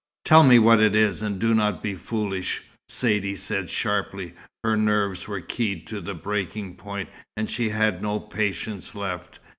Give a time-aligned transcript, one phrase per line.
[0.25, 4.33] "Tell me what it is, and do not be foolish," Saidee said sharply.
[4.63, 9.37] Her nerves were keyed to the breaking point, and she had no patience left.